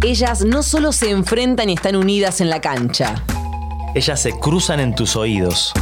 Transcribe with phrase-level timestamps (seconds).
[0.00, 3.16] Ellas no solo se enfrentan y están unidas en la cancha.
[3.96, 5.72] Ellas se cruzan en tus oídos.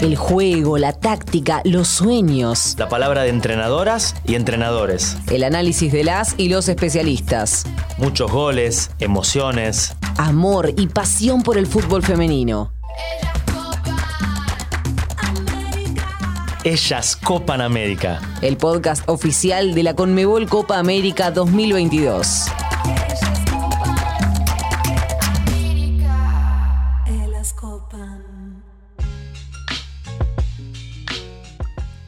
[0.00, 2.76] El juego, la táctica, los sueños.
[2.78, 5.16] La palabra de entrenadoras y entrenadores.
[5.28, 7.64] El análisis de las y los especialistas.
[7.98, 9.94] Muchos goles, emociones.
[10.16, 12.72] Amor y pasión por el fútbol femenino.
[16.62, 18.20] Ellas Copan América.
[18.42, 22.48] El podcast oficial de la Conmebol Copa América 2022.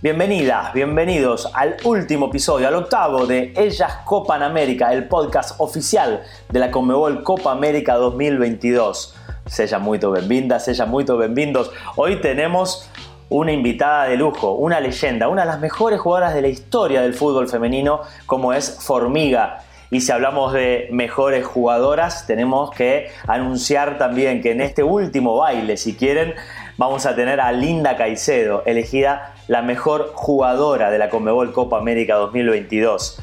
[0.03, 6.59] Bienvenidas, bienvenidos al último episodio, al octavo de Ellas Copan América, el podcast oficial de
[6.59, 9.15] la Conmebol Copa América 2022.
[9.47, 11.71] Sean muy benvindas, sean muy benvindos.
[11.97, 12.89] Hoy tenemos
[13.33, 17.15] una invitada de lujo, una leyenda, una de las mejores jugadoras de la historia del
[17.15, 19.61] fútbol femenino, como es Formiga.
[19.91, 25.77] Y si hablamos de mejores jugadoras, tenemos que anunciar también que en este último baile,
[25.77, 26.35] si quieren,
[26.79, 32.17] vamos a tener a Linda Caicedo, elegida la mejor jugadora de la Conmebol Copa América
[32.17, 33.21] 2022.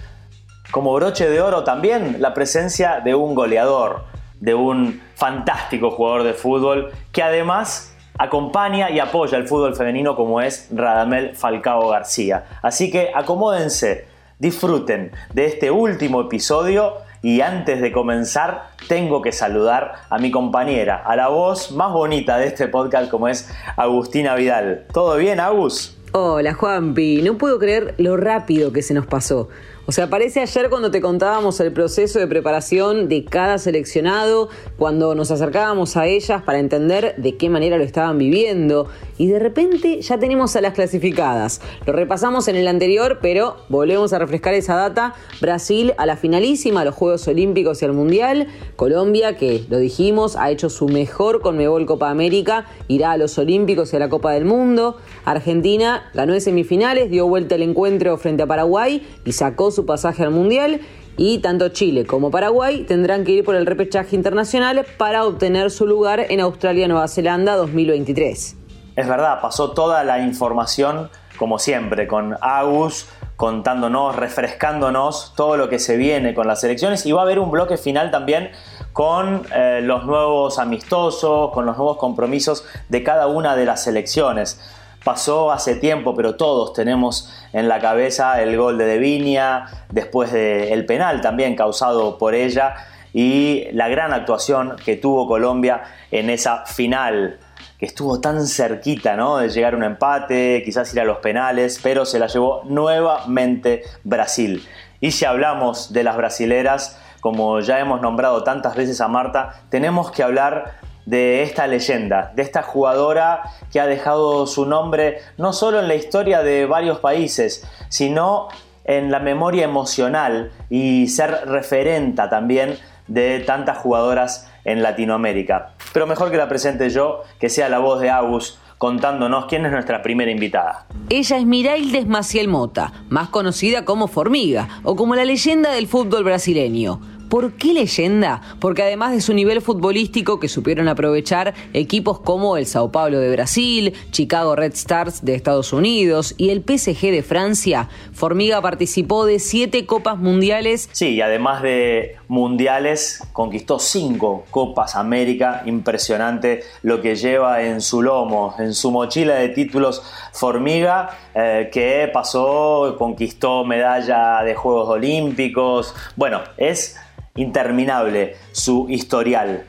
[0.72, 4.04] Como broche de oro también la presencia de un goleador,
[4.40, 7.89] de un fantástico jugador de fútbol que además
[8.20, 12.46] acompaña y apoya el fútbol femenino como es Radamel Falcao García.
[12.62, 14.06] Así que acomódense,
[14.38, 21.02] disfruten de este último episodio y antes de comenzar tengo que saludar a mi compañera,
[21.06, 24.86] a la voz más bonita de este podcast como es Agustina Vidal.
[24.94, 25.98] ¿Todo bien, Agus?
[26.12, 29.48] Hola Juanpi, no puedo creer lo rápido que se nos pasó.
[29.90, 35.16] O sea, parece ayer cuando te contábamos el proceso de preparación de cada seleccionado, cuando
[35.16, 38.86] nos acercábamos a ellas para entender de qué manera lo estaban viviendo.
[39.18, 41.62] Y de repente ya tenemos a las clasificadas.
[41.88, 45.16] Lo repasamos en el anterior, pero volvemos a refrescar esa data.
[45.42, 48.48] Brasil a la finalísima, a los Juegos Olímpicos y al Mundial.
[48.76, 53.40] Colombia, que lo dijimos, ha hecho su mejor con Mebol Copa América, irá a los
[53.40, 54.98] Olímpicos y a la Copa del Mundo.
[55.26, 59.86] Argentina ganó en semifinales, dio vuelta el encuentro frente a Paraguay y sacó su su
[59.86, 60.82] pasaje al Mundial
[61.16, 65.88] y tanto Chile como Paraguay tendrán que ir por el repechaje internacional para obtener su
[65.88, 68.58] lugar en Australia-Nueva Zelanda 2023.
[68.98, 73.08] Es verdad, pasó toda la información como siempre con Agus
[73.38, 77.52] contándonos, refrescándonos todo lo que se viene con las elecciones y va a haber un
[77.52, 78.52] bloque final también
[78.92, 84.60] con eh, los nuevos amistosos, con los nuevos compromisos de cada una de las elecciones
[85.04, 90.86] pasó hace tiempo, pero todos tenemos en la cabeza el gol de Devinia, después del
[90.86, 92.76] penal también causado por ella
[93.14, 97.40] y la gran actuación que tuvo Colombia en esa final
[97.80, 99.38] que estuvo tan cerquita ¿no?
[99.38, 103.84] de llegar a un empate, quizás ir a los penales, pero se la llevó nuevamente
[104.04, 104.68] Brasil.
[105.00, 110.12] Y si hablamos de las brasileras, como ya hemos nombrado tantas veces a Marta, tenemos
[110.12, 110.74] que hablar
[111.10, 115.96] de esta leyenda, de esta jugadora que ha dejado su nombre no solo en la
[115.96, 118.48] historia de varios países, sino
[118.86, 122.78] en la memoria emocional y ser referenta también
[123.08, 125.74] de tantas jugadoras en Latinoamérica.
[125.94, 129.72] Pero mejor que la presente yo, que sea la voz de Agus contándonos quién es
[129.72, 130.86] nuestra primera invitada.
[131.10, 136.24] Ella es Miraildes Maciel Mota, más conocida como Formiga o como la leyenda del fútbol
[136.24, 137.19] brasileño.
[137.30, 138.42] ¿Por qué leyenda?
[138.60, 143.30] Porque además de su nivel futbolístico que supieron aprovechar equipos como el Sao Paulo de
[143.30, 149.38] Brasil, Chicago Red Stars de Estados Unidos y el PSG de Francia, Formiga participó de
[149.38, 150.90] siete Copas Mundiales.
[150.92, 155.62] Sí, y además de mundiales, conquistó cinco Copas América.
[155.68, 160.02] Impresionante lo que lleva en su lomo, en su mochila de títulos
[160.34, 165.94] Formiga, eh, que pasó, conquistó medalla de Juegos Olímpicos.
[166.16, 166.98] Bueno, es
[167.36, 169.66] interminable su historial.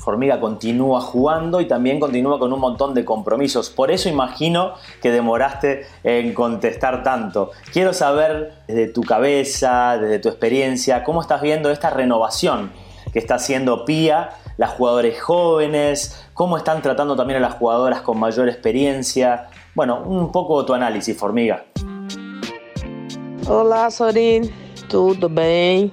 [0.00, 3.68] Formiga continúa jugando y también continúa con un montón de compromisos.
[3.68, 4.72] Por eso imagino
[5.02, 7.50] que demoraste en contestar tanto.
[7.70, 12.72] Quiero saber desde tu cabeza, desde tu experiencia, cómo estás viendo esta renovación
[13.12, 18.18] que está haciendo Pía, las jugadores jóvenes, cómo están tratando también a las jugadoras con
[18.18, 19.48] mayor experiencia.
[19.74, 21.64] Bueno, un poco tu análisis, Formiga.
[23.46, 24.50] Hola, Sorin.
[24.88, 25.92] ¿Todo bien?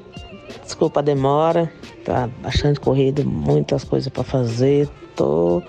[0.67, 1.71] Desculpa a demora,
[2.03, 4.89] tá bastante corrido, muitas coisas para fazer.
[5.15, 5.63] Tô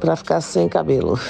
[0.00, 1.20] para ficar sem cabelo.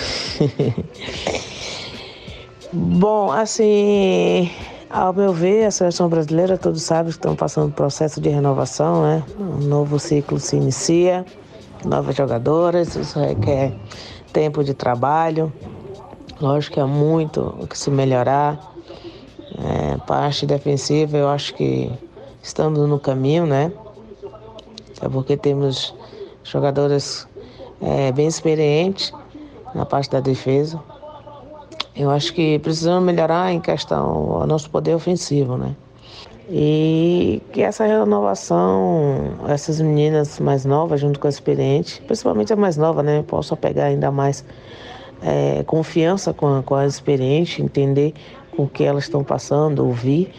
[2.72, 4.48] Bom, assim,
[4.88, 9.02] ao meu ver, a seleção brasileira, todos sabem que estão passando um processo de renovação,
[9.02, 9.24] né?
[9.36, 11.26] Um novo ciclo se inicia,
[11.84, 13.72] novas jogadoras, isso requer
[14.32, 15.52] tempo de trabalho,
[16.40, 18.60] Lógico que há muito o que se melhorar.
[19.58, 21.90] É, parte defensiva, eu acho que
[22.42, 23.72] estamos no caminho, né?
[25.00, 25.94] É porque temos
[26.42, 27.26] jogadores
[27.80, 29.12] é, bem experientes
[29.74, 30.80] na parte da defesa.
[31.94, 35.74] Eu acho que precisamos melhorar em questão ao nosso poder ofensivo, né?
[36.50, 42.76] E que essa renovação, essas meninas mais novas junto com a experiente, principalmente a mais
[42.76, 43.22] nova, né?
[43.26, 44.44] Possa pegar ainda mais
[45.22, 48.14] é, confiança com a, com a experiente, entender
[48.56, 50.32] com o que elas estão passando, ouvir,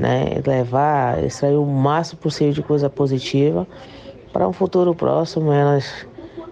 [0.00, 0.40] né?
[0.44, 3.66] Levar, extrair o máximo possível de coisa positiva
[4.32, 6.06] para um futuro próximo elas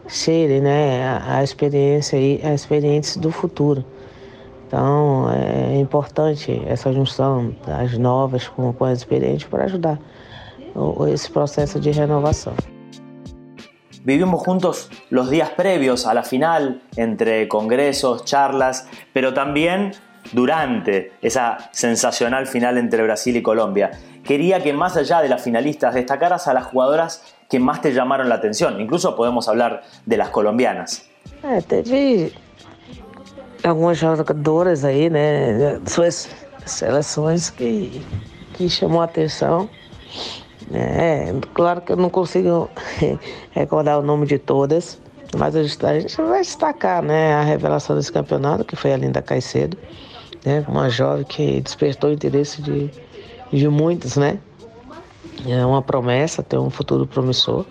[0.07, 1.07] serem, né?
[1.07, 3.85] A, a experiência e as experiências do futuro.
[4.67, 9.99] Então é importante essa junção das novas com, com as experientes para ajudar
[11.11, 12.53] esse proceso de renovação.
[14.05, 19.93] Vivimos juntos los días previos a la final, entre congresos, charlas, pero también
[20.33, 23.91] durante esa sensacional final entre Brasil y Colombia.
[24.25, 28.29] Quería que más allá de las finalistas destacaras a las jugadoras que más te llamaron
[28.29, 28.81] la atención.
[28.81, 31.09] Incluso podemos hablar de las colombianas.
[31.43, 32.33] Eh, te vi
[33.65, 35.81] algumas jogadoras aí, né?
[35.87, 36.29] Suas
[36.67, 38.03] seleções que,
[38.55, 39.69] que chamou a atenção.
[40.73, 42.69] É, claro que eu não consigo
[43.53, 45.01] recordar o nome de todas,
[45.37, 45.79] mas a gente
[46.17, 49.79] vai destacar né, a revelação desse campeonato, que foi a Linda Caicedo,
[50.49, 52.91] né, uma jovem que despertou o interesse de,
[53.53, 54.39] de muitos, né?
[55.47, 57.67] É uma promessa, tem um futuro promissor,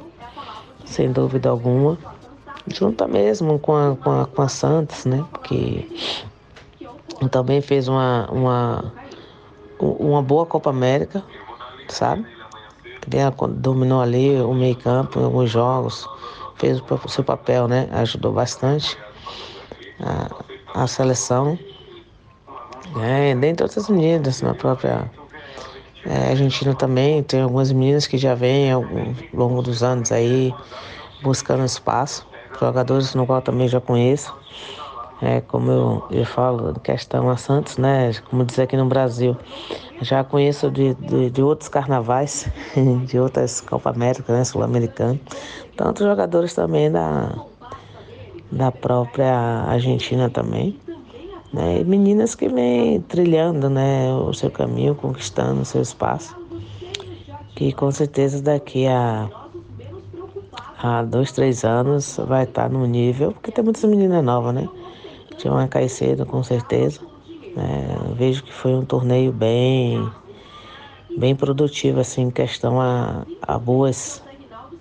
[0.85, 1.97] sem dúvida alguma
[2.68, 5.25] junta mesmo com a, com a, com a Santos, né?
[5.31, 5.88] Porque
[7.31, 8.94] também fez uma, uma,
[9.79, 11.24] uma boa Copa América,
[11.89, 12.25] sabe?
[13.56, 16.07] Dominou ali o meio campo em alguns jogos,
[16.57, 17.89] fez o seu papel, né?
[17.91, 18.95] Ajudou bastante
[20.00, 21.57] a, a seleção.
[23.02, 25.10] É, dentre outras meninas, na própria
[26.06, 28.86] é, Argentina também, tem algumas meninas que já vêm ao
[29.34, 30.54] longo dos anos aí
[31.22, 32.26] buscando espaço
[32.60, 34.34] jogadores no qual também já conheço.
[35.22, 38.12] É, como eu, eu falo, questão a Santos, né?
[38.30, 39.36] Como dizer aqui no Brasil.
[40.02, 42.48] Já conheço de, de, de outros carnavais,
[43.06, 44.44] de outras Copa América, né?
[44.44, 45.20] Sul-Americana.
[45.76, 47.34] Tantos jogadores também da,
[48.52, 49.34] da própria
[49.68, 50.80] Argentina também.
[51.52, 51.84] Né?
[51.84, 56.36] Meninas que vêm trilhando né, o seu caminho, conquistando o seu espaço.
[57.56, 59.30] Que com certeza daqui a
[60.78, 64.70] há dois, três anos vai estar no nível, porque tem muitas meninas novas, né?
[65.38, 67.00] Tinha uma Caicedo, com certeza.
[67.56, 70.08] É, vejo que foi um torneio bem,
[71.18, 74.22] bem produtivo, assim, em questão a, a boas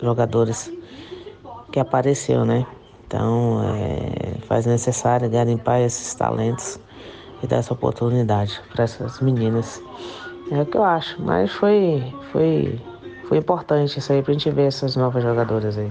[0.01, 0.71] jogadoras
[1.73, 2.67] que apareceu, né?
[3.07, 6.79] Então, é, faz necessário garimpar esses talentos
[7.43, 9.81] e dar essa oportunidade para essas meninas.
[10.51, 12.81] É o que eu acho, mas foi, foi
[13.29, 15.91] foi importante isso aí para a gente ver essas novas jogadoras aí.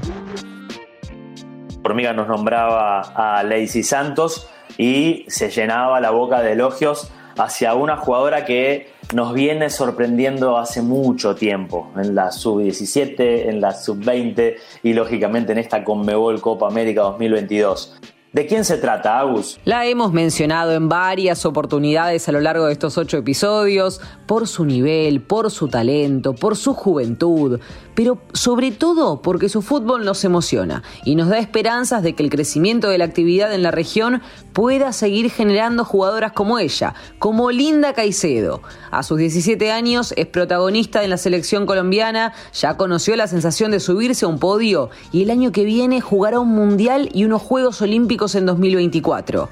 [1.81, 4.47] Formiga nos nombraba a Lacey Santos
[4.77, 10.81] y se llenaba la boca de elogios hacia una jugadora que nos viene sorprendiendo hace
[10.81, 17.01] mucho tiempo, en la sub-17, en la sub-20 y lógicamente en esta Conmebol Copa América
[17.01, 17.99] 2022.
[18.35, 19.57] ¿De quién se trata, Agus?
[19.63, 24.65] La hemos mencionado en varias oportunidades a lo largo de estos ocho episodios, por su
[24.65, 27.61] nivel, por su talento, por su juventud,
[27.95, 32.29] pero sobre todo porque su fútbol nos emociona y nos da esperanzas de que el
[32.29, 34.21] crecimiento de la actividad en la región
[34.53, 38.61] pueda seguir generando jugadoras como ella, como Linda Caicedo.
[38.91, 43.79] A sus 17 años es protagonista en la selección colombiana, ya conoció la sensación de
[43.79, 47.81] subirse a un podio y el año que viene jugará un mundial y unos Juegos
[47.81, 49.49] Olímpicos en 2024.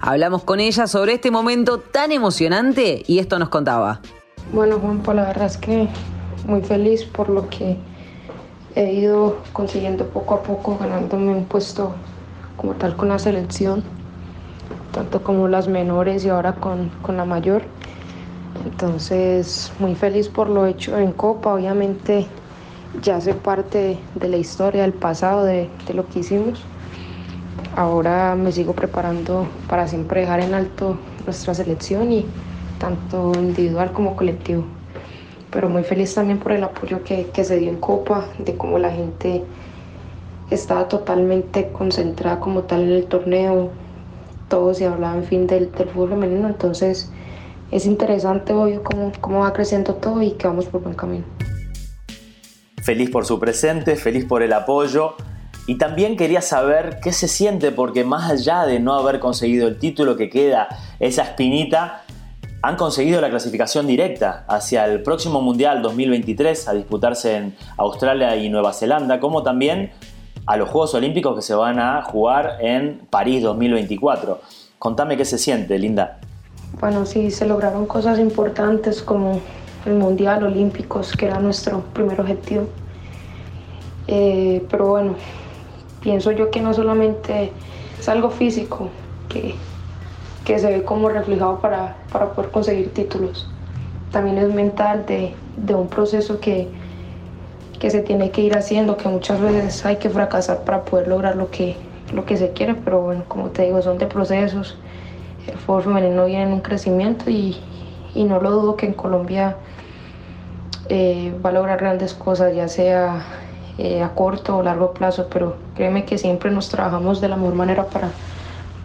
[0.00, 4.00] Hablamos con ella sobre este momento tan emocionante y esto nos contaba.
[4.52, 5.88] Bueno, Juan, la verdad es que
[6.44, 7.76] muy feliz por lo que
[8.74, 11.92] he ido consiguiendo poco a poco, ganándome un puesto
[12.56, 13.82] como tal con la selección,
[14.92, 17.62] tanto como las menores y ahora con, con la mayor.
[18.64, 22.26] Entonces, muy feliz por lo hecho en Copa, obviamente
[23.02, 26.62] ya sé parte de la historia, del pasado, de, de lo que hicimos.
[27.76, 32.26] Ahora me sigo preparando para siempre dejar en alto nuestra selección y
[32.78, 34.64] tanto individual como colectivo
[35.56, 38.78] pero muy feliz también por el apoyo que, que se dio en Copa, de cómo
[38.78, 39.42] la gente
[40.50, 43.70] estaba totalmente concentrada como tal en el torneo,
[44.50, 47.10] todo se hablaba en fin del, del fútbol femenino, entonces
[47.70, 51.24] es interesante hoy cómo, cómo va creciendo todo y que vamos por buen camino.
[52.82, 55.14] Feliz por su presente, feliz por el apoyo
[55.66, 59.78] Y también quería saber qué se siente porque más allá de no haber conseguido el
[59.78, 60.68] título que queda
[61.00, 62.04] esa espinita,
[62.62, 68.48] han conseguido la clasificación directa hacia el próximo Mundial 2023 a disputarse en Australia y
[68.48, 69.92] Nueva Zelanda, como también
[70.46, 74.40] a los Juegos Olímpicos que se van a jugar en París 2024.
[74.78, 76.18] Contame qué se siente, Linda.
[76.80, 79.40] Bueno, sí, se lograron cosas importantes como
[79.84, 82.68] el Mundial Olímpicos, que era nuestro primer objetivo.
[84.08, 85.14] Eh, pero bueno,
[86.00, 87.52] pienso yo que no solamente
[87.98, 88.88] es algo físico
[89.28, 89.54] que,
[90.46, 93.48] que se ve como reflejado para, para, poder conseguir títulos,
[94.12, 96.68] también es mental de, de un proceso que,
[97.80, 101.34] que se tiene que ir haciendo, que muchas veces hay que fracasar para poder lograr
[101.34, 101.76] lo que,
[102.14, 104.78] lo que se quiere, pero bueno, como te digo, son de procesos.
[105.48, 107.56] El fútbol femenino viene en un crecimiento y,
[108.14, 109.56] y no lo dudo que en Colombia
[110.88, 113.20] eh, va a lograr grandes cosas, ya sea
[113.78, 117.56] eh, a corto o largo plazo, pero créeme que siempre nos trabajamos de la mejor
[117.56, 118.10] manera para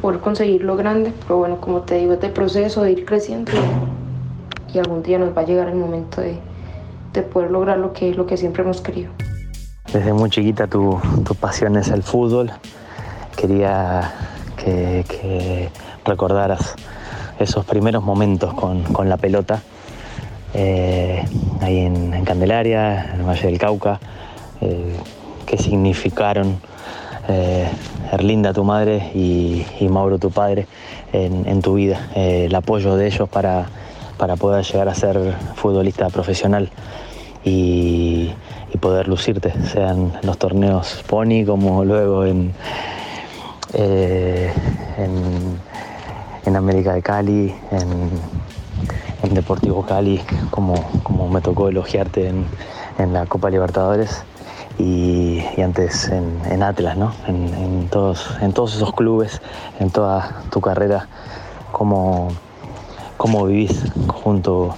[0.01, 3.51] poder conseguir lo grande, pero bueno, como te digo, es de proceso de ir creciendo
[4.74, 6.38] y, algún día nos va a llegar el momento de,
[7.13, 9.12] de, poder lograr lo que, lo que siempre hemos querido.
[9.93, 12.51] Desde muy chiquita tu, tu pasión es el fútbol,
[13.36, 14.13] quería
[14.55, 15.70] que, que
[16.05, 16.75] recordaras
[17.39, 19.62] esos primeros momentos con, con la pelota,
[20.53, 21.24] eh,
[21.62, 24.00] ahí en, en, Candelaria, en el Valle del Cauca,
[24.62, 24.96] eh,
[25.46, 26.60] qué significaron
[27.27, 27.69] eh,
[28.11, 30.67] Erlinda, tu madre, y, Mauro, tu padre,
[31.13, 33.67] en, tu vida, eh, el apoyo de ellos para,
[34.17, 36.69] para, poder llegar a ser futbolista profesional
[37.43, 38.31] y,
[38.79, 42.51] poder lucirte, sean los torneos Pony como luego en,
[43.73, 44.51] eh,
[44.97, 50.73] en, América de Cali, en, Deportivo Cali, como,
[51.03, 52.33] como, me tocó elogiarte
[52.97, 54.25] en la Copa Libertadores
[54.81, 57.13] y, antes en, Atlas, ¿no?
[57.27, 59.41] En, todos, en todos esos clubes,
[59.79, 61.07] en toda tu carrera,
[61.71, 62.29] cómo,
[63.17, 64.75] cómo vivís junto,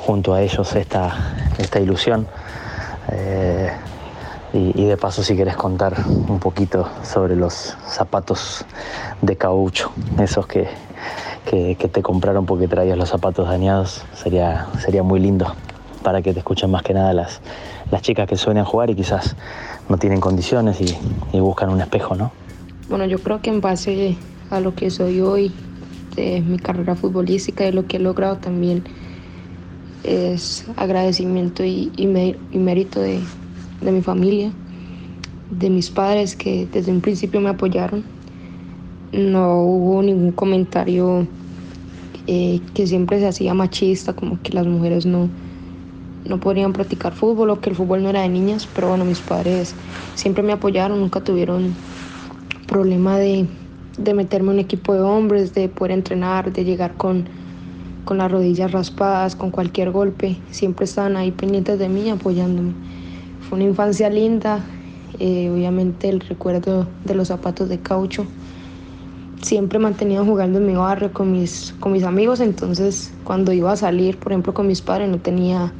[0.00, 1.16] junto a ellos esta,
[1.58, 2.26] esta ilusión.
[3.10, 3.72] Eh,
[4.52, 8.64] y, y, de paso si querés contar un poquito sobre los zapatos
[9.20, 10.68] de caucho, esos que,
[11.44, 15.54] que, que, te compraron porque traías los zapatos dañados, sería, sería muy lindo
[16.02, 17.42] para que te escuchen más que nada las,
[17.90, 19.36] las chicas que sueñan jugar y quizás
[19.88, 20.96] no tienen condiciones y,
[21.38, 22.32] buscan un espejo, ¿no?
[22.88, 24.16] Bueno, yo creo que en base
[24.50, 25.52] a lo que soy hoy,
[26.16, 28.82] de mi carrera futbolística y lo que he logrado también
[30.02, 31.90] es agradecimiento y
[32.52, 33.20] mérito de,
[33.80, 34.50] de mi familia,
[35.50, 38.04] de mis padres que desde un principio me apoyaron.
[39.12, 41.26] No hubo ningún comentario
[42.26, 45.28] eh, que siempre se hacía machista, como que las mujeres no,
[46.28, 49.20] no podrían practicar fútbol o que el fútbol no era de niñas, pero bueno, mis
[49.20, 49.74] padres
[50.14, 51.74] siempre me apoyaron, nunca tuvieron
[52.66, 53.46] problema de,
[53.96, 57.24] de meterme en un equipo de hombres, de poder entrenar, de llegar con,
[58.04, 62.72] con las rodillas raspadas, con cualquier golpe, siempre estaban ahí pendientes de mí, apoyándome.
[63.48, 64.64] Fue una infancia linda,
[65.18, 68.26] eh, obviamente el recuerdo de los zapatos de caucho.
[69.40, 73.76] Siempre mantenía jugando en mi barrio con mis, con mis amigos, entonces cuando iba a
[73.76, 75.72] salir, por ejemplo, con mis padres, no tenía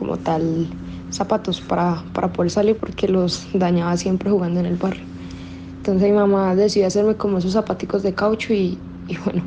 [0.00, 0.66] como tal
[1.10, 5.04] zapatos para, para poder salir porque los dañaba siempre jugando en el barrio.
[5.76, 8.78] Entonces mi mamá decidió hacerme como esos zapaticos de caucho y,
[9.08, 9.42] y bueno,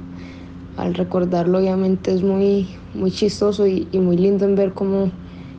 [0.77, 5.11] al recordarlo obviamente es muy, muy chistoso y, y muy lindo en ver cómo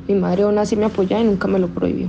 [0.07, 2.09] mi madre aún así me apoyaba y nunca me lo prohibió.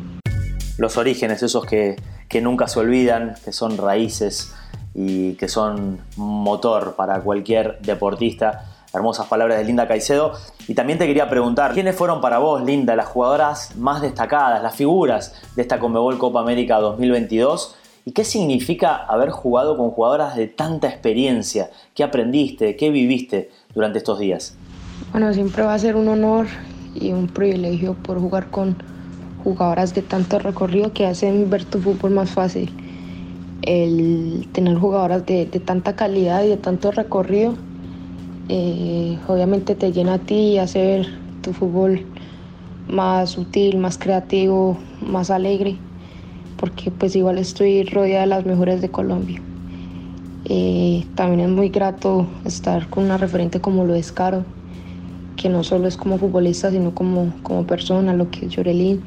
[0.77, 1.96] Los orígenes, esos que,
[2.30, 4.54] que nunca se olvidan, que son raíces
[4.94, 8.75] y que son motor para cualquier deportista.
[8.96, 10.34] Hermosas palabras de Linda Caicedo.
[10.68, 14.75] Y también te quería preguntar, ¿quiénes fueron para vos, Linda, las jugadoras más destacadas, las
[14.75, 17.75] figuras de esta Conmebol Copa América 2022?
[18.06, 21.72] ¿Y qué significa haber jugado con jugadoras de tanta experiencia?
[21.96, 22.75] ¿Qué aprendiste?
[22.75, 24.56] ¿Qué viviste durante estos días?
[25.12, 26.46] Bueno, siempre va a ser un honor
[26.94, 28.75] y un privilegio por jugar con
[29.44, 32.72] jugadoras de tanto recorrido que hacen ver tu fútbol más fácil.
[33.64, 37.56] El tener jugadoras de, de tanta calidad y de tanto recorrido,
[38.50, 41.08] eh, obviamente te llena a ti y hace ver
[41.42, 42.06] tu fútbol
[42.88, 45.78] más útil, más creativo, más alegre,
[46.58, 49.42] porque pues igual estoy rodeada de las mejores de Colombia.
[50.46, 54.46] Eh, también es muy grato estar con una referente como lo es Caro,
[55.36, 59.02] que no solo es como futbolista, sino como, como persona, lo que es Yorelín,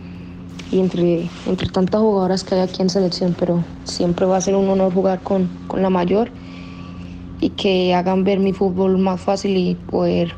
[0.73, 4.57] y entre, entre tantas jugadoras que hay aquí en selección, pero siempre va a ser
[4.57, 6.31] un honor jugar con, con la mayor
[7.41, 10.35] y que hagan ver mi fútbol más fácil y poder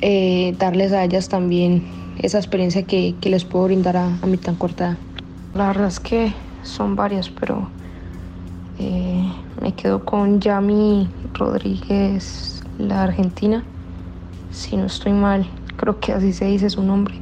[0.00, 1.82] eh, darles a ellas también
[2.18, 4.96] esa experiencia que, que les puedo brindar a, a, mi tan corta.
[5.54, 7.68] La verdad es que son varias, pero
[8.78, 13.62] eh, me quedo con Yami Rodríguez, la argentina.
[14.52, 15.46] Si no estoy mal,
[15.76, 17.14] creo que así se dice su nombre.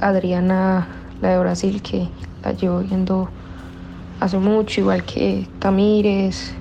[0.00, 0.88] Adriana,
[1.20, 2.08] la de Brasil, que
[2.44, 3.28] la llevo viendo
[4.20, 6.54] hace mucho, igual que Tamírez.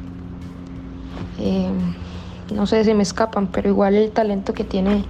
[1.39, 1.69] Eh,
[2.53, 5.05] no sé, se me escapan, pero igual el talento que tiene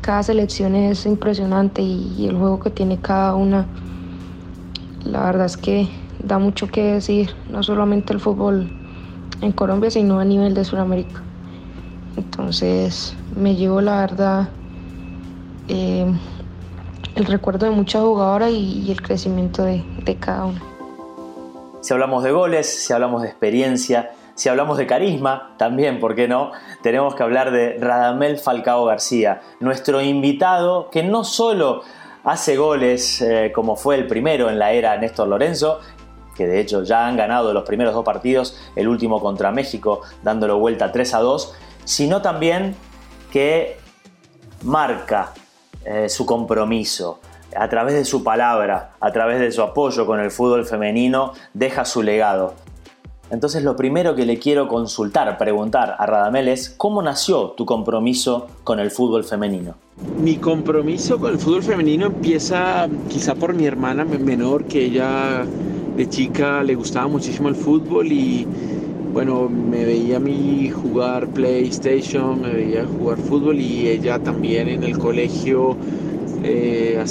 [0.00, 3.66] cada selección es impresionante y el juego que tiene cada una,
[5.04, 5.88] la verdad es que
[6.22, 8.70] da mucho que decir, no solamente el fútbol
[9.40, 11.22] en Colombia, sino a nivel de Sudamérica.
[12.16, 14.48] Entonces me llevo la verdad
[15.68, 16.06] eh,
[17.14, 20.62] el recuerdo de muchas jugadoras y, el crecimiento de, de cada una.
[21.80, 26.28] Si hablamos de goles, si hablamos de experiencia, si hablamos de carisma, también, ¿por qué
[26.28, 26.52] no?
[26.80, 31.82] Tenemos que hablar de Radamel Falcao García, nuestro invitado que no solo
[32.22, 35.80] hace goles eh, como fue el primero en la era Néstor Lorenzo,
[36.36, 40.60] que de hecho ya han ganado los primeros dos partidos, el último contra México dándolo
[40.60, 41.54] vuelta 3 a 2,
[41.84, 42.76] sino también
[43.32, 43.76] que
[44.62, 45.32] marca
[45.84, 47.18] eh, su compromiso,
[47.56, 51.84] a través de su palabra, a través de su apoyo con el fútbol femenino, deja
[51.84, 52.54] su legado.
[53.30, 58.46] Entonces lo primero que le quiero consultar, preguntar a Radamel es, ¿cómo nació tu compromiso
[58.64, 59.74] con el fútbol femenino?
[60.22, 65.44] Mi compromiso con el fútbol femenino empieza quizá por mi hermana menor, que ella
[65.96, 68.46] de chica le gustaba muchísimo el fútbol y
[69.12, 74.84] bueno, me veía a mí jugar PlayStation, me veía jugar fútbol y ella también en
[74.84, 75.76] el colegio
[76.44, 77.02] eh,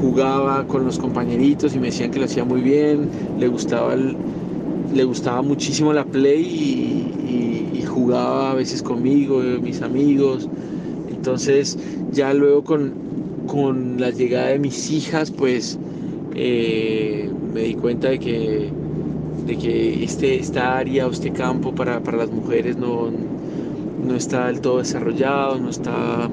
[0.00, 4.16] jugaba con los compañeritos y me decían que lo hacía muy bien, le gustaba el
[4.94, 10.48] le gustaba muchísimo la play y, jugaba a veces conmigo, mis amigos.
[11.10, 11.76] Entonces
[12.12, 12.92] ya luego con,
[13.48, 15.78] con la llegada de mis hijas, pues
[16.34, 18.70] eh, me di cuenta de que,
[19.46, 23.10] de que este, esta área o este campo para, las mujeres no,
[24.06, 26.30] no está del todo desarrollado, no está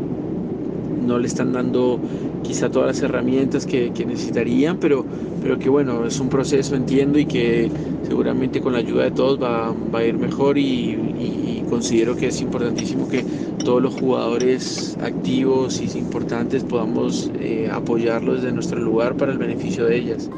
[1.05, 1.99] no le están dando
[2.43, 5.05] quizá todas las herramientas que, necesitarían, pero,
[5.41, 7.71] pero que bueno, es un proceso, entiendo, y que
[8.07, 13.09] seguramente con la ayuda de todos va, a ir mejor y, considero que es importantísimo
[13.09, 13.25] que
[13.65, 19.85] todos los jugadores activos y importantes podamos eh, apoyarlos desde nuestro lugar para el beneficio
[19.85, 20.29] de ellas.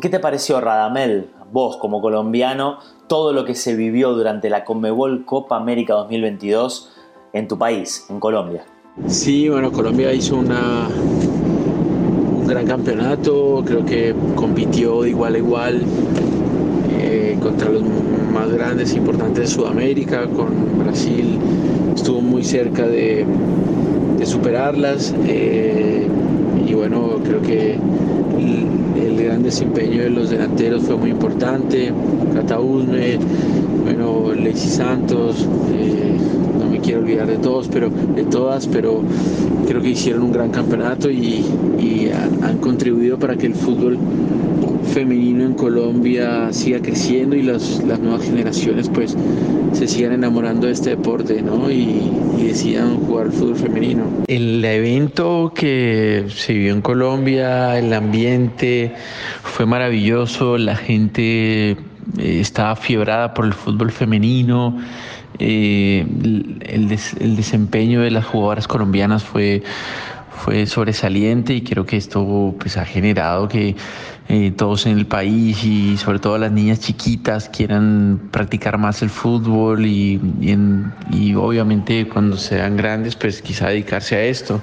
[0.00, 5.26] ¿Qué te pareció Radamel, vos como colombiano, todo lo que se vivió durante la Conmebol
[5.26, 6.90] Copa América 2022
[7.34, 8.64] en tu país, en Colombia?
[9.06, 10.88] Sí, bueno, Colombia hizo una,
[12.40, 15.82] un gran campeonato, creo que compitió de igual a igual
[17.00, 17.82] eh, contra los
[18.32, 21.38] más grandes e importantes de Sudamérica, con Brasil
[21.94, 23.26] estuvo muy cerca de,
[24.24, 26.06] superarlas eh,
[26.68, 31.92] y bueno, creo que el, gran desempeño de los delanteros fue muy importante,
[32.34, 33.18] Cataúzme,
[33.84, 36.16] bueno, Lexi Santos, eh,
[36.80, 39.02] quiero olvidar de todos, pero de todas, pero
[39.66, 41.44] creo que hicieron un gran campeonato y,
[42.42, 43.98] han, contribuido para que el fútbol
[44.92, 49.16] femenino en Colombia siga creciendo y las, las nuevas generaciones pues
[49.72, 51.70] se sigan enamorando de este deporte ¿no?
[51.70, 54.04] y, y decidan jugar el fútbol femenino.
[54.26, 58.92] El evento que se vivió en Colombia, el ambiente
[59.42, 61.76] fue maravilloso, la gente
[62.18, 64.78] eh, estaba fiebrada por el fútbol femenino.
[65.40, 66.06] Eh,
[66.66, 66.88] el,
[67.36, 69.62] desempeño de las jugadoras colombianas fue,
[70.30, 73.74] fue sobresaliente y creo que esto pues, ha generado que
[74.28, 79.10] eh, todos en el país y sobre todo las niñas chiquitas quieran practicar más el
[79.10, 80.20] fútbol y,
[81.10, 84.60] y obviamente cuando sean grandes pues quizá dedicarse a esto.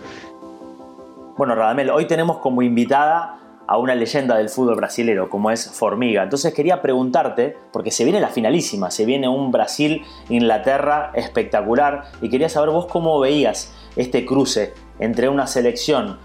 [1.37, 3.37] Bueno, Radamel, hoy tenemos como invitada
[3.67, 6.23] a una leyenda del fútbol brasilero como es Formiga.
[6.23, 12.49] Entonces quería preguntarte, porque se viene la finalísima, se viene un Brasil-Inglaterra espectacular y quería
[12.49, 16.17] saber vos cómo veías este cruce entre una selección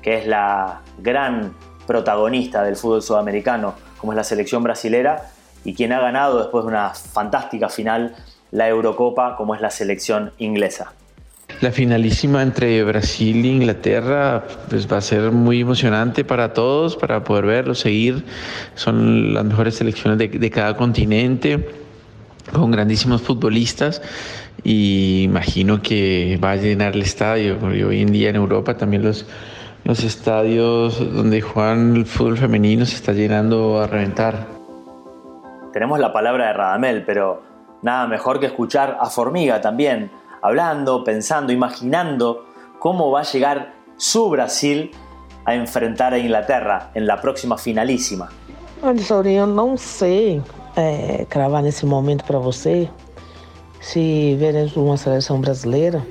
[0.00, 1.54] que es la gran
[1.86, 5.30] protagonista del fútbol sudamericano, como es la selección brasilera,
[5.64, 8.14] y quien ha ganado después de una fantástica final
[8.52, 10.92] la Eurocopa, como es la selección inglesa.
[11.62, 17.24] La finalísima entre Brasil e Inglaterra pues va a ser muy emocionante para todos, para
[17.24, 18.26] poder verlo, seguir.
[18.74, 21.66] Son las mejores selecciones de, cada continente,
[22.52, 24.02] con grandísimos futbolistas
[24.64, 29.02] y imagino que va a llenar el estadio, porque hoy en día en Europa también
[29.02, 29.24] los,
[29.84, 34.46] los estadios donde juegan el fútbol femenino se está llenando a reventar.
[35.72, 37.42] Tenemos la palabra de Radamel, pero
[37.80, 40.10] nada mejor que escuchar a Formiga también
[40.46, 42.44] hablando, pensando, imaginando
[42.78, 44.90] cómo va a llegar su Brasil
[45.44, 48.28] a enfrentar a Inglaterra en la próxima finalísima.
[48.82, 50.42] Olha, Saurinho, eu não sei
[50.76, 52.88] é, cravar nesse momento para você
[53.80, 56.04] se veremos uma seleção brasileira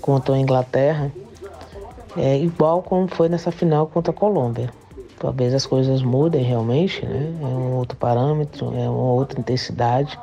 [0.00, 1.12] contra a Inglaterra
[2.16, 4.70] é igual como foi nessa final contra a Colômbia.
[5.18, 7.32] Talvez as coisas mudem realmente, né?
[7.42, 10.18] É um outro parâmetro, é uma outra intensidade.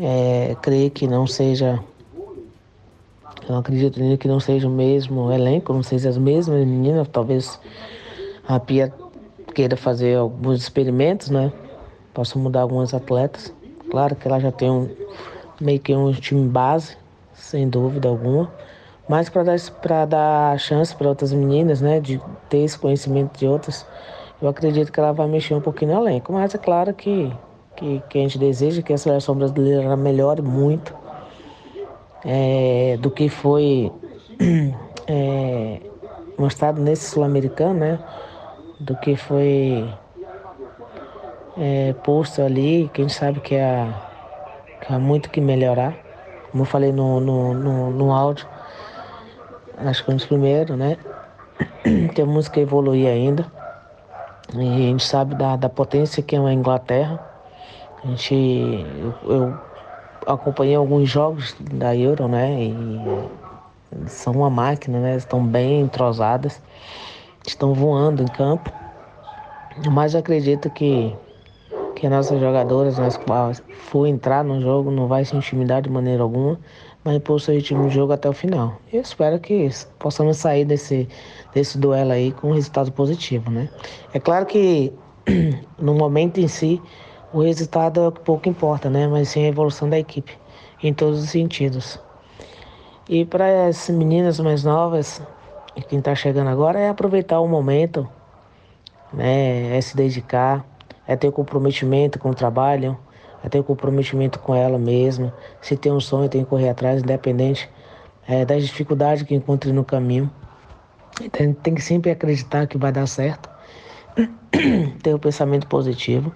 [0.00, 1.78] É, creio que não seja.
[3.48, 7.08] Eu acredito que não seja o mesmo elenco, não seja as mesmas meninas.
[7.08, 7.58] Talvez
[8.46, 8.92] a Pia
[9.54, 11.52] queira fazer alguns experimentos, né?
[12.14, 13.52] Possa mudar alguns atletas.
[13.90, 14.88] Claro que ela já tem um
[15.60, 16.96] meio que um time base,
[17.34, 18.50] sem dúvida alguma.
[19.08, 23.86] Mas para dar, dar chance para outras meninas, né, de ter esse conhecimento de outras,
[24.40, 26.32] eu acredito que ela vai mexer um pouquinho no elenco.
[26.32, 27.32] Mas é claro que,
[27.82, 30.94] que, que a gente deseja que a seleção brasileira melhore muito
[32.24, 33.90] é, do que foi
[35.08, 35.80] é,
[36.38, 37.98] mostrado nesse sul-americano, né?
[38.78, 39.92] Do que foi
[41.58, 43.92] é, posto ali, quem sabe que há,
[44.80, 45.96] que há muito que melhorar.
[46.50, 48.46] Como eu falei no, no, no, no áudio,
[49.78, 50.96] acho que um dos primeiros, né?
[52.14, 53.46] Temos que evoluir ainda.
[54.54, 57.31] E a gente sabe da, da potência que é a Inglaterra.
[58.04, 59.54] A gente, eu, eu
[60.26, 62.64] acompanhei alguns jogos da Euro, né?
[62.64, 65.16] E são uma máquina, né?
[65.16, 66.60] Estão bem entrosadas,
[67.46, 68.72] estão voando em campo.
[69.90, 71.14] Mas acredito que
[71.94, 76.22] que nossas jogadoras, nas quais for entrar no jogo, não vai se intimidar de maneira
[76.22, 76.58] alguma,
[77.04, 78.80] mas impor seu ritmo de jogo até o final.
[78.92, 81.08] Eu espero que possamos sair desse,
[81.54, 83.68] desse duelo aí com um resultado positivo, né?
[84.12, 84.92] É claro que
[85.78, 86.82] no momento em si,
[87.32, 89.06] o resultado é pouco importa, né?
[89.08, 90.38] Mas sim a evolução da equipe,
[90.82, 91.98] em todos os sentidos.
[93.08, 95.22] E para as meninas mais novas,
[95.88, 98.08] quem está chegando agora, é aproveitar o momento,
[99.12, 99.76] né?
[99.76, 100.64] É se dedicar
[101.06, 102.96] é ter comprometimento com o trabalho,
[103.44, 105.34] é ter comprometimento com ela mesma.
[105.60, 107.68] Se tem um sonho, tem que correr atrás, independente
[108.26, 110.30] é, das dificuldades que encontre no caminho.
[111.20, 113.50] Então, tem que sempre acreditar que vai dar certo,
[115.02, 116.32] ter o um pensamento positivo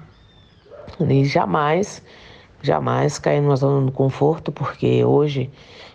[1.00, 2.02] e jamais,
[2.62, 5.50] jamais cair numa zona de conforto, porque hoje,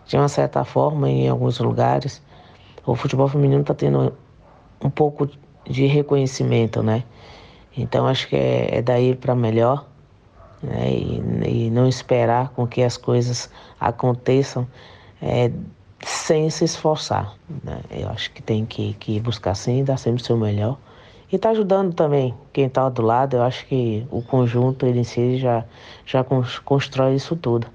[0.06, 2.21] de uma certa forma, em alguns lugares,
[2.86, 4.13] o futebol feminino está tendo
[4.84, 5.30] um pouco
[5.65, 7.04] de reconhecimento, né?
[7.77, 9.86] Então acho que é, é daí para melhor
[10.62, 10.91] né?
[10.91, 13.49] e, e, não esperar com que as coisas
[13.80, 14.67] aconteçam
[15.21, 15.51] é,
[16.04, 17.36] sem se esforçar.
[17.63, 17.82] Né?
[17.89, 20.77] Eu acho que tem que, que buscar sim, dar sempre o seu melhor.
[21.32, 23.38] E está ajudando também quem está do lado.
[23.38, 25.63] Eu acho que o conjunto ele em si já,
[26.06, 26.26] já
[26.65, 27.67] constrói isso tudo.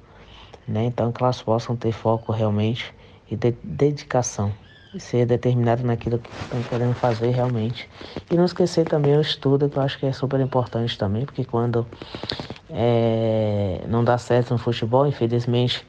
[0.68, 0.84] Né?
[0.84, 2.94] Então que elas possam ter foco realmente
[3.30, 4.52] e de, dedicação
[4.98, 7.88] ser determinado naquilo que estão querendo fazer realmente.
[8.30, 11.44] E não esquecer também o estudo, que eu acho que é super importante também, porque
[11.44, 11.86] quando
[12.70, 15.86] é, não dá certo no futebol, infelizmente,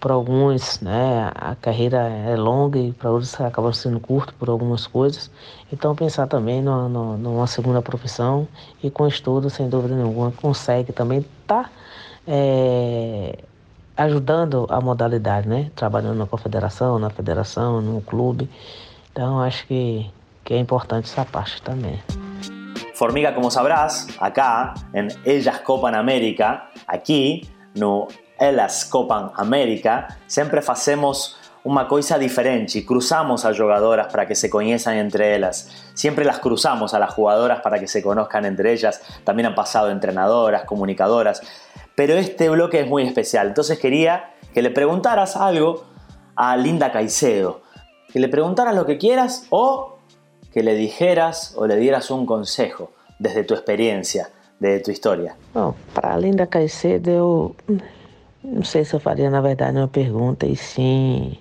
[0.00, 4.86] para alguns né, a carreira é longa e para outros acaba sendo curto por algumas
[4.86, 5.30] coisas.
[5.70, 8.48] Então pensar também no, numa segunda profissão
[8.82, 11.70] e com estudo, sem dúvida nenhuma, consegue também estar tá,
[12.26, 13.38] é,
[13.94, 15.70] ajudando a modalidade, né?
[15.76, 18.48] Trabalhando na confederação, na federação, no clube.
[19.12, 20.10] Então acho que,
[20.42, 22.00] que é importante essa parte também.
[22.94, 28.08] Formiga, como sabrás, acá en Ellas Copan América, aquí no
[28.40, 34.96] Elas Copan América, sempre fazemos uma coisa diferente, cruzamos a jugadoras para que se conozcan
[34.96, 35.68] entre ellas.
[35.92, 39.02] Siempre las cruzamos a las jugadoras para que se conozcan entre ellas.
[39.24, 41.42] También han pasado entrenadoras, comunicadoras
[42.00, 43.48] pero este bloque es muy especial.
[43.48, 45.84] Entonces quería que le preguntaras algo
[46.34, 47.60] a Linda Caicedo,
[48.10, 49.98] que le preguntaras lo que quieras o
[50.50, 55.36] que le dijeras o le dieras un consejo desde tu experiencia, desde tu historia.
[55.92, 57.54] para Linda Caicedo,
[58.42, 61.36] não sei se eu faria, na verdade, uma pergunta, e sim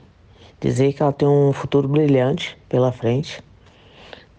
[0.60, 3.42] dizer que ela tem um futuro brilhante pela frente.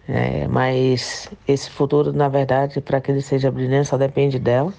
[0.07, 4.73] É, mas esse futuro, na verdade, para que ele seja brilhante, só depende dela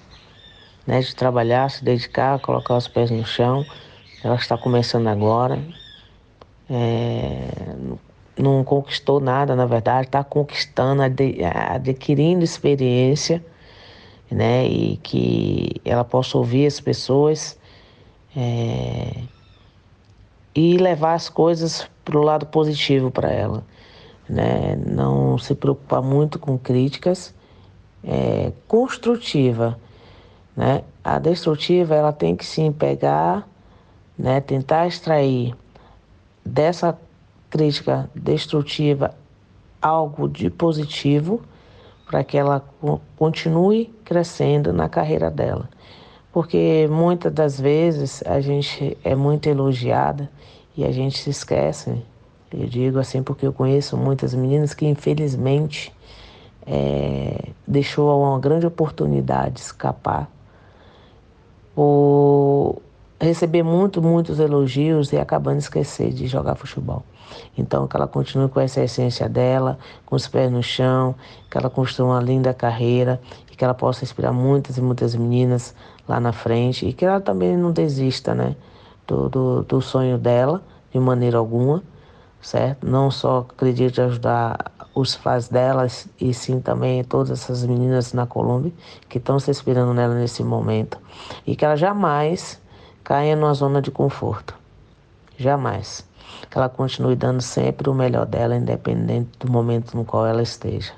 [0.85, 3.65] né, de trabalhar, se dedicar, colocar os pés no chão.
[4.23, 5.59] Ela está começando agora.
[6.69, 7.47] É,
[8.37, 13.43] não conquistou nada, na verdade, está conquistando, adquirindo experiência,
[14.31, 14.65] né?
[14.65, 17.57] E que ela possa ouvir as pessoas
[18.35, 19.23] é,
[20.55, 23.63] e levar as coisas para o lado positivo para ela,
[24.29, 24.75] né?
[24.75, 27.33] Não se preocupar muito com críticas,
[28.03, 29.77] é, construtiva
[30.55, 30.83] né?
[31.03, 33.47] A destrutiva ela tem que sim pegar,
[34.17, 34.39] né?
[34.39, 35.55] tentar extrair
[36.45, 36.97] dessa
[37.49, 39.15] crítica destrutiva
[39.81, 41.41] algo de positivo
[42.05, 42.63] para que ela
[43.17, 45.69] continue crescendo na carreira dela.
[46.33, 50.29] Porque muitas das vezes a gente é muito elogiada
[50.75, 51.95] e a gente se esquece.
[52.51, 55.93] Eu digo assim porque eu conheço muitas meninas que infelizmente
[56.65, 60.27] é, deixou uma grande oportunidade escapar
[61.75, 62.81] por
[63.19, 67.03] receber muito, muitos elogios e acabando esquecer de jogar futebol.
[67.57, 71.15] Então, que ela continue com essa essência dela, com os pés no chão,
[71.49, 73.19] que ela construa uma linda carreira
[73.51, 75.73] e que ela possa inspirar muitas e muitas meninas
[76.07, 78.55] lá na frente e que ela também não desista, né,
[79.07, 80.61] do, do, do sonho dela
[80.91, 81.83] de maneira alguma,
[82.41, 82.85] certo?
[82.85, 88.71] Não só acredite ajudar os pais delas e sim também todas essas meninas na Colômbia
[89.09, 90.99] que estão se inspirando nela nesse momento
[91.47, 92.61] e que ela jamais
[93.03, 94.55] caia numa zona de conforto,
[95.37, 96.07] jamais.
[96.49, 100.93] Que ela continue dando sempre o melhor dela, independente do momento no qual ela esteja.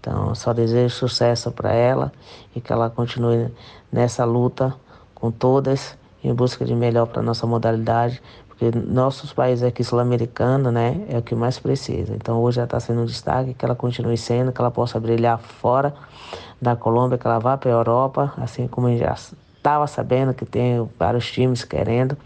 [0.00, 2.12] Então, só desejo sucesso para ela
[2.54, 3.50] e que ela continue
[3.90, 4.74] nessa luta
[5.14, 11.04] com todas em busca de melhor para nossa modalidade, porque nossos países aqui sul-americanos, né,
[11.08, 12.14] é o que mais precisa.
[12.14, 15.38] Então hoje já está sendo um destaque, que ela continue sendo, que ela possa brilhar
[15.38, 15.94] fora
[16.60, 19.14] da Colômbia, que ela vá para a Europa, assim como já
[19.56, 22.16] estava sabendo que tem vários times querendo,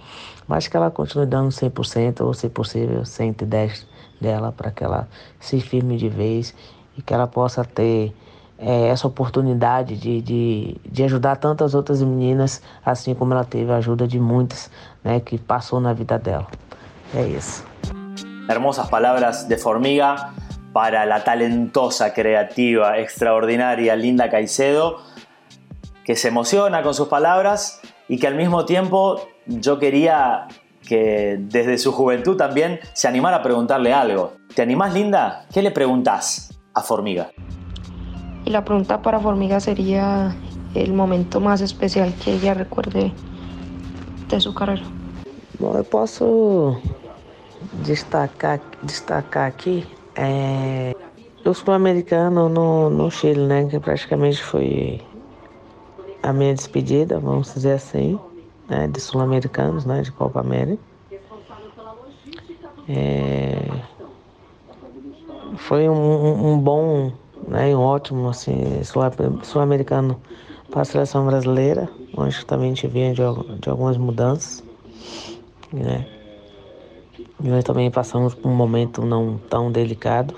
[0.49, 3.87] mas que ela continue dando 100% ou, se possível, 110
[4.21, 5.09] dela para que ela
[5.39, 6.55] se firme de vez
[6.97, 8.13] e que ela possa ter
[8.59, 13.77] é, essa oportunidade de, de, de ajudar tantas outras meninas, assim como ela teve a
[13.77, 14.71] ajuda de muitas
[15.03, 16.47] né, que passou na vida dela.
[17.15, 17.65] É isso.
[18.49, 20.33] Hermosas palabras de Formiga
[20.73, 24.99] para la talentosa, creativa, extraordinaria Linda Caicedo,
[26.05, 30.47] que se emociona con sus palabras y que al mismo tiempo yo quería
[30.87, 34.33] que desde su juventud también se animara a preguntarle algo.
[34.55, 35.47] ¿Te animás, Linda?
[35.53, 37.31] ¿Qué le preguntás a Formiga?
[38.45, 40.35] Y la pregunta para Formiga sería
[40.75, 43.13] el momento más especial que ella recuerde
[44.29, 44.85] de su carreira.
[45.61, 46.77] Bom, eu posso
[47.85, 50.93] destacar, destacar aqui é,
[51.45, 53.67] o sul-americano no, no Chile, né?
[53.67, 55.01] Que praticamente foi
[56.23, 58.19] a minha despedida, vamos dizer assim,
[58.69, 58.89] né?
[58.89, 60.03] De sul-americanos, né?
[60.03, 60.83] De Copa América.
[62.89, 63.55] É,
[65.57, 67.13] foi um, um bom
[67.47, 68.83] né, um ótimo assim,
[69.43, 70.21] sul-americano
[70.71, 73.23] para a seleção brasileira, onde também a vinha de,
[73.61, 74.63] de algumas mudanças.
[75.73, 76.07] Né?
[77.43, 80.35] E nós também passamos por um momento não tão delicado,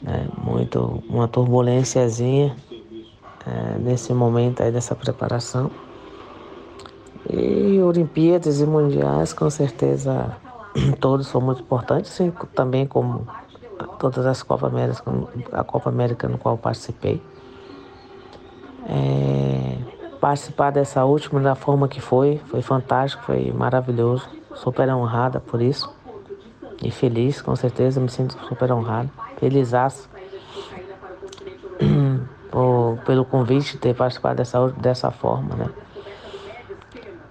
[0.00, 0.28] né?
[0.42, 2.56] muito uma turbulênciazinha
[3.46, 5.70] é, nesse momento aí dessa preparação.
[7.30, 10.36] E Olimpíadas e Mundiais, com certeza,
[11.00, 13.26] todos são muito importantes, assim, também como
[13.98, 15.02] todas as Copa América,
[15.52, 17.22] a Copa América no qual participei.
[18.88, 19.78] É,
[20.20, 25.92] participar dessa última da forma que foi, foi fantástico, foi maravilhoso, super honrada por isso.
[26.82, 30.08] E feliz, com certeza, me sinto super honrado, felizaço
[33.06, 35.68] pelo convite de ter participado dessa, dessa forma, né?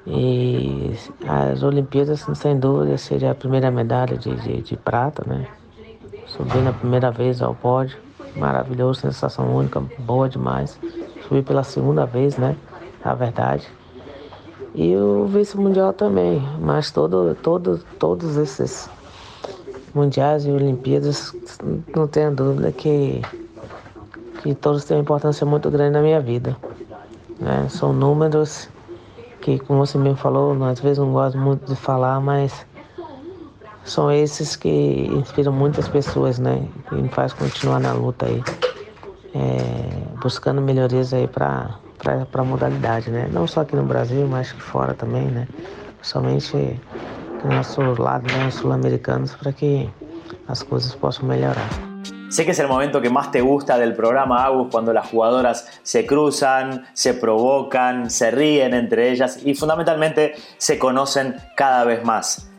[0.06, 0.96] E
[1.28, 5.48] as Olimpíadas, sem dúvida, seria a primeira medalha de, de, de prata, né?
[6.42, 8.00] Subi na primeira vez ao pódio,
[8.36, 10.80] maravilhoso, sensação única, boa demais.
[11.28, 12.58] Subi pela segunda vez, né?
[13.06, 13.68] Na verdade.
[14.74, 18.90] E o vice-mundial também, mas todo, todo, todos esses
[19.94, 21.32] mundiais e Olimpíadas,
[21.96, 23.22] não tenho dúvida que,
[24.42, 26.58] que todos têm uma importância muito grande na minha vida.
[27.40, 27.68] Né?
[27.70, 28.68] São números
[29.42, 32.66] que, como você mesmo falou, às vezes não gosto muito de falar, mas
[33.84, 36.68] são esses que inspiram muitas pessoas, né?
[36.92, 38.44] E me faz continuar na luta aí,
[39.34, 43.30] é, buscando melhorias aí para para modalidade, né?
[43.32, 45.48] Não só aqui no Brasil, mas fora também, né?
[45.98, 46.80] Principalmente
[47.44, 49.90] do nosso lado, né, sul-americanos, para que
[50.48, 51.70] as coisas possam melhorar.
[52.30, 55.68] Sé que es el momento que más te gusta del programa Agus, cuando las jugadoras
[55.84, 62.51] se cruzan, se provocan, se ríen entre ellas y fundamentalmente se conocen cada vez más.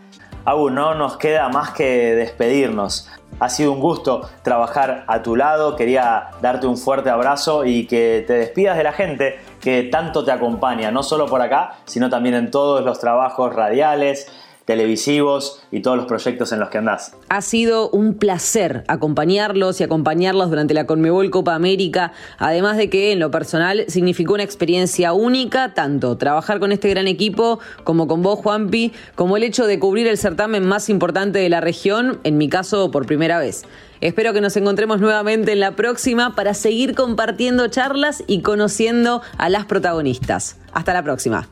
[0.45, 3.09] Aún no nos queda más que despedirnos.
[3.41, 8.25] Ha sido un gusto trabajar a tu lado, quería darte un fuerte abrazo y que
[8.27, 12.35] te despidas de la gente que tanto te acompaña, no solo por acá, sino también
[12.35, 14.31] en todos los trabajos radiales,
[14.65, 17.17] televisivos y todos los proyectos en los que andás.
[17.29, 23.13] Ha sido un placer acompañarlos y acompañarlos durante la Conmebol Copa América, además de que
[23.13, 28.23] en lo personal significó una experiencia única, tanto trabajar con este gran equipo como con
[28.23, 32.39] vos, Juanpi, como el hecho de cubrir el certamen más importante de la región, en
[32.39, 33.65] mi caso por primera vez.
[34.01, 39.49] Espero que nos encontremos nuevamente en la próxima para seguir compartiendo charlas y conociendo a
[39.49, 40.57] las protagonistas.
[40.73, 41.49] Hasta la próxima.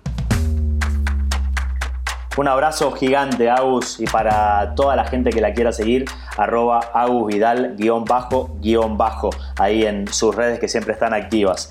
[2.41, 6.07] Un abrazo gigante, Agus, y para toda la gente que la quiera seguir,
[6.39, 11.71] arroba Agus Vidal, guion bajo, guion bajo, ahí en sus redes que siempre están activas.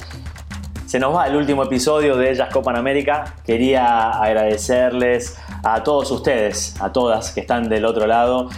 [0.86, 3.34] Se nos va el último episodio de Ellas Copan América.
[3.44, 8.50] Quería agradecerles a todos ustedes, a todas que están del otro lado,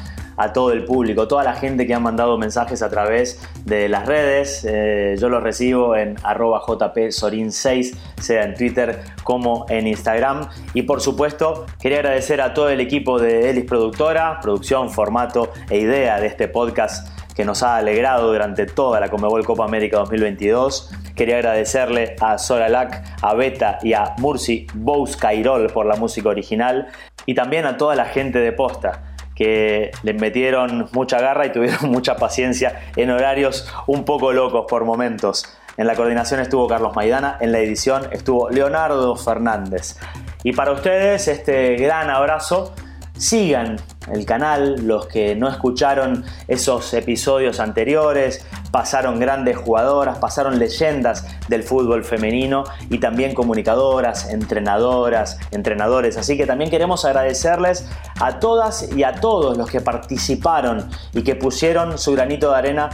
[0.42, 4.08] a todo el público, toda la gente que ha mandado mensajes a través de las
[4.08, 4.66] redes.
[4.68, 10.50] Eh, yo los recibo en arroba jpsorin6, sea en Twitter como en Instagram.
[10.74, 15.78] Y por supuesto, quería agradecer a todo el equipo de Elis Productora, producción, formato e
[15.78, 20.92] idea de este podcast que nos ha alegrado durante toda la Comebol Copa América 2022.
[21.16, 26.88] Quería agradecerle a Soralac, a Beta y a Murci Bous Cairol por la música original
[27.28, 31.89] y también a toda la gente de Posta que le metieron mucha garra y tuvieron
[31.91, 35.46] mucha paciencia en horarios un poco locos por momentos.
[35.78, 39.98] En la coordinación estuvo Carlos Maidana, en la edición estuvo Leonardo Fernández.
[40.44, 42.74] Y para ustedes este gran abrazo
[43.17, 43.78] sigan
[44.12, 51.64] el canal, los que no escucharon esos episodios anteriores, pasaron grandes jugadoras, pasaron leyendas del
[51.64, 56.18] fútbol femenino y también comunicadoras, entrenadoras, entrenadores.
[56.18, 57.88] Así que también queremos agradecerles
[58.20, 62.90] a todas y a todos los que participaron y que pusieron su granito de arena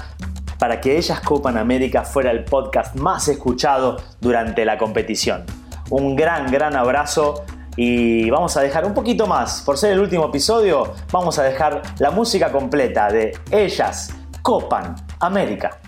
[0.60, 5.46] para que ellas Copan América fuera el podcast más escuchado durante la competición.
[5.90, 10.26] Un gran, gran abrazo y vamos a dejar un poquito más, por ser el último
[10.26, 14.10] episodio, vamos a dejar la música completa de Ellas
[14.42, 15.80] Copan América.